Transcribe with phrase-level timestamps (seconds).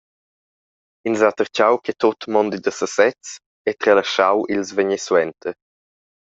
[1.07, 3.21] Ins ha tertgau che tut mondi da sesez
[3.69, 5.55] e tralaschau ils vegnentsuenter.